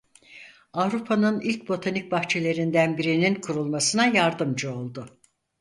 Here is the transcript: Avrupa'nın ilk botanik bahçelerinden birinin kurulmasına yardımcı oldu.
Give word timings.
Avrupa'nın 0.73 1.41
ilk 1.41 1.69
botanik 1.69 2.11
bahçelerinden 2.11 2.97
birinin 2.97 3.35
kurulmasına 3.35 4.05
yardımcı 4.07 4.75
oldu. 4.75 5.17